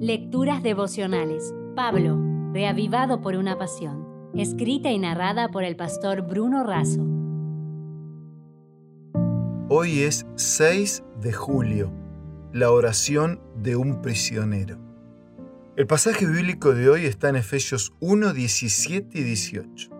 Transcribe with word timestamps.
Lecturas 0.00 0.62
devocionales. 0.62 1.54
Pablo, 1.74 2.20
reavivado 2.52 3.22
por 3.22 3.34
una 3.34 3.56
pasión. 3.56 4.30
Escrita 4.34 4.90
y 4.90 4.98
narrada 4.98 5.48
por 5.48 5.64
el 5.64 5.74
pastor 5.74 6.20
Bruno 6.20 6.64
Razo. 6.64 7.00
Hoy 9.70 10.02
es 10.02 10.26
6 10.34 11.02
de 11.22 11.32
julio, 11.32 11.90
la 12.52 12.72
oración 12.72 13.40
de 13.56 13.76
un 13.76 14.02
prisionero. 14.02 14.76
El 15.76 15.86
pasaje 15.86 16.26
bíblico 16.26 16.74
de 16.74 16.90
hoy 16.90 17.06
está 17.06 17.30
en 17.30 17.36
Efesios 17.36 17.94
1, 18.00 18.34
17 18.34 19.18
y 19.18 19.22
18. 19.22 19.90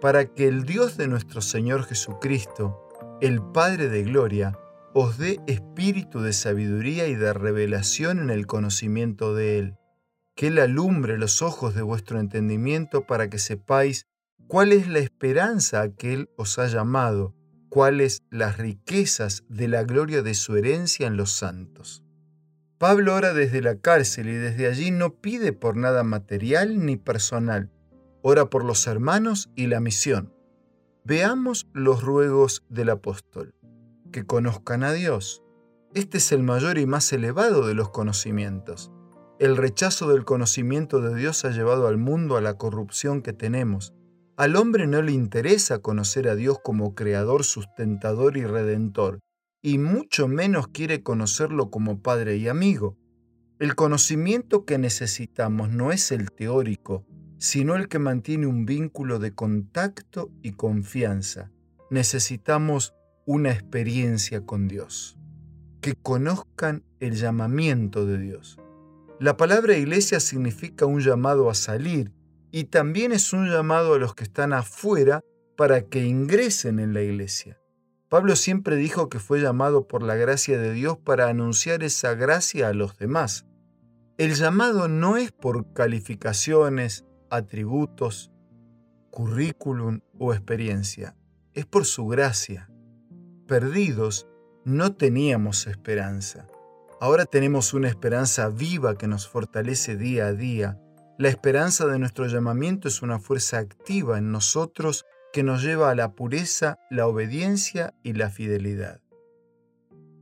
Para 0.00 0.24
que 0.24 0.48
el 0.48 0.64
Dios 0.64 0.96
de 0.96 1.06
nuestro 1.06 1.42
Señor 1.42 1.84
Jesucristo, 1.84 2.80
el 3.20 3.42
Padre 3.42 3.90
de 3.90 4.04
Gloria, 4.04 4.58
os 4.96 5.18
dé 5.18 5.40
espíritu 5.48 6.20
de 6.20 6.32
sabiduría 6.32 7.08
y 7.08 7.16
de 7.16 7.32
revelación 7.32 8.20
en 8.20 8.30
el 8.30 8.46
conocimiento 8.46 9.34
de 9.34 9.58
Él, 9.58 9.74
que 10.36 10.46
Él 10.46 10.58
alumbre 10.60 11.18
los 11.18 11.42
ojos 11.42 11.74
de 11.74 11.82
vuestro 11.82 12.20
entendimiento 12.20 13.04
para 13.04 13.28
que 13.28 13.40
sepáis 13.40 14.06
cuál 14.46 14.72
es 14.72 14.86
la 14.86 15.00
esperanza 15.00 15.80
a 15.80 15.88
que 15.88 16.14
Él 16.14 16.30
os 16.36 16.60
ha 16.60 16.68
llamado, 16.68 17.34
cuáles 17.68 18.22
las 18.30 18.56
riquezas 18.56 19.42
de 19.48 19.66
la 19.66 19.82
gloria 19.82 20.22
de 20.22 20.34
su 20.34 20.56
herencia 20.56 21.08
en 21.08 21.16
los 21.16 21.32
santos. 21.32 22.04
Pablo 22.78 23.16
ora 23.16 23.34
desde 23.34 23.62
la 23.62 23.80
cárcel 23.80 24.28
y 24.28 24.34
desde 24.34 24.68
allí 24.68 24.92
no 24.92 25.20
pide 25.20 25.52
por 25.52 25.76
nada 25.76 26.04
material 26.04 26.86
ni 26.86 26.96
personal, 26.96 27.72
ora 28.22 28.48
por 28.48 28.64
los 28.64 28.86
hermanos 28.86 29.50
y 29.56 29.66
la 29.66 29.80
misión. 29.80 30.32
Veamos 31.02 31.66
los 31.72 32.04
ruegos 32.04 32.62
del 32.68 32.90
apóstol 32.90 33.54
que 34.14 34.24
conozcan 34.24 34.84
a 34.84 34.92
Dios. 34.92 35.42
Este 35.92 36.18
es 36.18 36.30
el 36.30 36.44
mayor 36.44 36.78
y 36.78 36.86
más 36.86 37.12
elevado 37.12 37.66
de 37.66 37.74
los 37.74 37.90
conocimientos. 37.90 38.92
El 39.40 39.56
rechazo 39.56 40.08
del 40.08 40.24
conocimiento 40.24 41.00
de 41.00 41.16
Dios 41.16 41.44
ha 41.44 41.50
llevado 41.50 41.88
al 41.88 41.98
mundo 41.98 42.36
a 42.36 42.40
la 42.40 42.54
corrupción 42.54 43.22
que 43.22 43.32
tenemos. 43.32 43.92
Al 44.36 44.54
hombre 44.54 44.86
no 44.86 45.02
le 45.02 45.10
interesa 45.10 45.80
conocer 45.80 46.28
a 46.28 46.36
Dios 46.36 46.60
como 46.62 46.94
creador, 46.94 47.42
sustentador 47.42 48.36
y 48.36 48.44
redentor, 48.44 49.18
y 49.60 49.78
mucho 49.78 50.28
menos 50.28 50.68
quiere 50.68 51.02
conocerlo 51.02 51.72
como 51.72 52.00
padre 52.00 52.36
y 52.36 52.46
amigo. 52.46 52.96
El 53.58 53.74
conocimiento 53.74 54.64
que 54.64 54.78
necesitamos 54.78 55.70
no 55.70 55.90
es 55.90 56.12
el 56.12 56.30
teórico, 56.30 57.04
sino 57.38 57.74
el 57.74 57.88
que 57.88 57.98
mantiene 57.98 58.46
un 58.46 58.64
vínculo 58.64 59.18
de 59.18 59.34
contacto 59.34 60.30
y 60.40 60.52
confianza. 60.52 61.50
Necesitamos 61.90 62.94
una 63.26 63.52
experiencia 63.52 64.44
con 64.44 64.68
Dios, 64.68 65.16
que 65.80 65.94
conozcan 65.94 66.84
el 67.00 67.14
llamamiento 67.14 68.04
de 68.06 68.18
Dios. 68.18 68.58
La 69.18 69.36
palabra 69.36 69.76
iglesia 69.76 70.20
significa 70.20 70.86
un 70.86 71.00
llamado 71.00 71.48
a 71.48 71.54
salir 71.54 72.12
y 72.50 72.64
también 72.64 73.12
es 73.12 73.32
un 73.32 73.48
llamado 73.48 73.94
a 73.94 73.98
los 73.98 74.14
que 74.14 74.24
están 74.24 74.52
afuera 74.52 75.22
para 75.56 75.82
que 75.82 76.04
ingresen 76.04 76.78
en 76.78 76.92
la 76.92 77.02
iglesia. 77.02 77.58
Pablo 78.08 78.36
siempre 78.36 78.76
dijo 78.76 79.08
que 79.08 79.18
fue 79.18 79.40
llamado 79.40 79.88
por 79.88 80.02
la 80.02 80.14
gracia 80.14 80.58
de 80.58 80.72
Dios 80.72 80.98
para 80.98 81.28
anunciar 81.28 81.82
esa 81.82 82.14
gracia 82.14 82.68
a 82.68 82.74
los 82.74 82.98
demás. 82.98 83.46
El 84.18 84.34
llamado 84.34 84.86
no 84.88 85.16
es 85.16 85.32
por 85.32 85.72
calificaciones, 85.72 87.04
atributos, 87.30 88.30
currículum 89.10 90.00
o 90.18 90.32
experiencia, 90.32 91.16
es 91.54 91.66
por 91.66 91.86
su 91.86 92.06
gracia 92.06 92.68
perdidos, 93.46 94.26
no 94.64 94.94
teníamos 94.94 95.66
esperanza. 95.66 96.46
Ahora 97.00 97.26
tenemos 97.26 97.74
una 97.74 97.88
esperanza 97.88 98.48
viva 98.48 98.96
que 98.96 99.08
nos 99.08 99.28
fortalece 99.28 99.96
día 99.96 100.26
a 100.26 100.32
día. 100.32 100.80
La 101.18 101.28
esperanza 101.28 101.86
de 101.86 101.98
nuestro 101.98 102.26
llamamiento 102.26 102.88
es 102.88 103.02
una 103.02 103.18
fuerza 103.18 103.58
activa 103.58 104.18
en 104.18 104.32
nosotros 104.32 105.04
que 105.32 105.42
nos 105.42 105.62
lleva 105.62 105.90
a 105.90 105.94
la 105.94 106.12
pureza, 106.12 106.78
la 106.90 107.06
obediencia 107.06 107.92
y 108.02 108.14
la 108.14 108.30
fidelidad. 108.30 109.00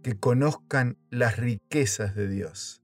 Que 0.02 0.18
conozcan 0.18 0.98
las 1.10 1.36
riquezas 1.36 2.16
de 2.16 2.28
Dios. 2.28 2.82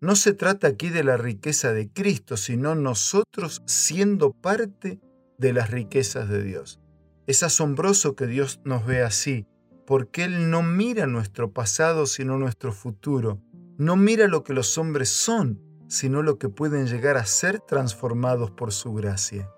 No 0.00 0.16
se 0.16 0.32
trata 0.32 0.68
aquí 0.68 0.90
de 0.90 1.04
la 1.04 1.16
riqueza 1.16 1.72
de 1.72 1.90
Cristo, 1.92 2.36
sino 2.36 2.74
nosotros 2.74 3.62
siendo 3.66 4.32
parte 4.32 5.00
de 5.38 5.52
las 5.52 5.70
riquezas 5.70 6.28
de 6.28 6.42
Dios. 6.42 6.80
Es 7.26 7.42
asombroso 7.42 8.16
que 8.16 8.26
Dios 8.26 8.60
nos 8.64 8.86
vea 8.86 9.06
así, 9.06 9.46
porque 9.88 10.24
Él 10.24 10.50
no 10.50 10.62
mira 10.62 11.06
nuestro 11.06 11.54
pasado, 11.54 12.04
sino 12.04 12.36
nuestro 12.36 12.72
futuro. 12.74 13.40
No 13.78 13.96
mira 13.96 14.28
lo 14.28 14.44
que 14.44 14.52
los 14.52 14.76
hombres 14.76 15.08
son, 15.08 15.62
sino 15.88 16.22
lo 16.22 16.36
que 16.36 16.50
pueden 16.50 16.86
llegar 16.86 17.16
a 17.16 17.24
ser 17.24 17.60
transformados 17.60 18.50
por 18.50 18.70
su 18.70 18.92
gracia. 18.92 19.48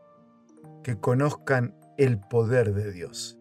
Que 0.85 1.01
conozcan 1.01 1.75
el 1.99 2.21
poder 2.21 2.75
de 2.75 2.93
Dios. 2.93 3.41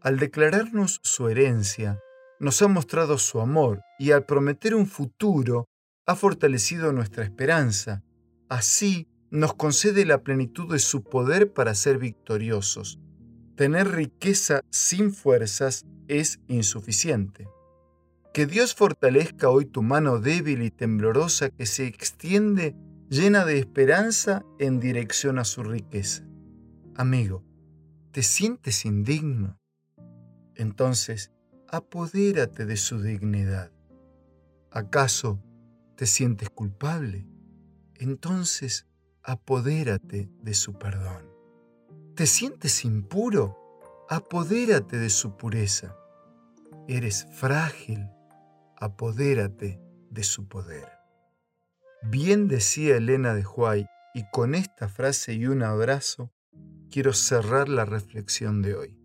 Al 0.00 0.20
declararnos 0.20 1.00
su 1.02 1.28
herencia, 1.28 1.98
nos 2.38 2.62
ha 2.62 2.68
mostrado 2.68 3.18
su 3.18 3.40
amor 3.40 3.82
y 3.98 4.12
al 4.12 4.24
prometer 4.26 4.76
un 4.76 4.86
futuro, 4.86 5.66
ha 6.06 6.14
fortalecido 6.14 6.92
nuestra 6.92 7.24
esperanza. 7.24 8.04
Así 8.48 9.08
nos 9.32 9.54
concede 9.54 10.04
la 10.04 10.22
plenitud 10.22 10.72
de 10.72 10.78
su 10.78 11.02
poder 11.02 11.52
para 11.52 11.74
ser 11.74 11.98
victoriosos. 11.98 13.00
Tener 13.56 13.88
riqueza 13.88 14.60
sin 14.70 15.12
fuerzas 15.12 15.84
es 16.08 16.40
insuficiente. 16.48 17.48
Que 18.32 18.46
Dios 18.46 18.74
fortalezca 18.74 19.48
hoy 19.48 19.64
tu 19.64 19.82
mano 19.82 20.18
débil 20.18 20.62
y 20.62 20.70
temblorosa 20.70 21.50
que 21.50 21.66
se 21.66 21.86
extiende 21.86 22.74
llena 23.08 23.44
de 23.44 23.58
esperanza 23.58 24.44
en 24.58 24.80
dirección 24.80 25.38
a 25.38 25.44
su 25.44 25.62
riqueza. 25.62 26.24
Amigo, 26.94 27.44
¿te 28.10 28.22
sientes 28.22 28.84
indigno? 28.84 29.58
Entonces, 30.54 31.32
apodérate 31.68 32.66
de 32.66 32.76
su 32.76 33.00
dignidad. 33.00 33.70
¿Acaso 34.70 35.42
te 35.96 36.06
sientes 36.06 36.50
culpable? 36.50 37.26
Entonces, 37.94 38.86
apodérate 39.22 40.28
de 40.42 40.54
su 40.54 40.74
perdón. 40.74 41.30
¿Te 42.14 42.26
sientes 42.26 42.84
impuro? 42.84 43.65
Apodérate 44.08 44.98
de 44.98 45.10
su 45.10 45.36
pureza. 45.36 45.96
Eres 46.86 47.26
frágil, 47.32 48.08
apodérate 48.76 49.80
de 50.10 50.22
su 50.22 50.46
poder. 50.48 50.88
Bien 52.02 52.46
decía 52.46 52.96
Elena 52.96 53.34
de 53.34 53.44
Huay, 53.44 53.86
y 54.14 54.24
con 54.32 54.54
esta 54.54 54.88
frase 54.88 55.34
y 55.34 55.46
un 55.46 55.62
abrazo 55.62 56.32
quiero 56.90 57.12
cerrar 57.12 57.68
la 57.68 57.84
reflexión 57.84 58.62
de 58.62 58.74
hoy. 58.74 58.98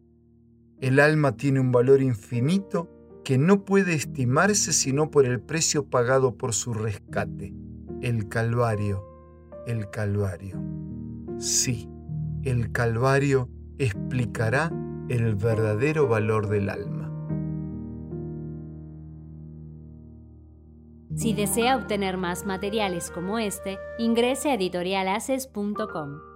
El 0.80 1.00
alma 1.00 1.36
tiene 1.36 1.60
un 1.60 1.72
valor 1.72 2.02
infinito 2.02 2.90
que 3.24 3.38
no 3.38 3.66
puede 3.66 3.94
estimarse 3.94 4.72
sino 4.72 5.12
por 5.12 5.26
el 5.26 5.42
precio 5.42 5.90
pagado 5.90 6.38
por 6.38 6.54
su 6.54 6.74
rescate, 6.74 7.54
el 8.02 8.30
Calvario, 8.30 9.06
el 9.68 9.90
Calvario. 9.90 10.62
Sí, 11.40 11.90
el 12.44 12.72
Calvario 12.72 13.50
explicará 13.78 14.72
el 15.12 15.36
verdadero 15.36 16.08
valor 16.08 16.48
del 16.48 16.70
alma. 16.70 17.12
Si 21.16 21.34
desea 21.34 21.76
obtener 21.76 22.18
más 22.18 22.46
materiales 22.46 23.12
como 23.12 23.38
este, 23.38 23.78
ingrese 24.00 24.50
a 24.50 24.54
editorialaces.com. 24.54 26.31